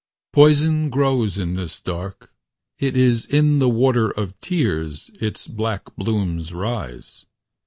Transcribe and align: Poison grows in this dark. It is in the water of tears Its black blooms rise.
Poison 0.33 0.89
grows 0.89 1.37
in 1.37 1.53
this 1.53 1.79
dark. 1.79 2.33
It 2.79 2.97
is 2.97 3.23
in 3.23 3.59
the 3.59 3.69
water 3.69 4.09
of 4.09 4.33
tears 4.41 5.11
Its 5.19 5.45
black 5.45 5.95
blooms 5.95 6.55
rise. 6.55 7.27